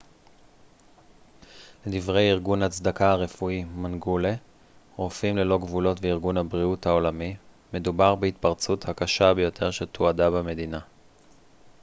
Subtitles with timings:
[1.87, 4.33] לדברי ארגון הצדקה הרפואי מנגולה
[4.95, 7.35] רופאים ללא גבולות וארגון הבריאות העולמי
[7.73, 10.79] מדובר בהתפרצות הקשה ביותר שתועדה במדינה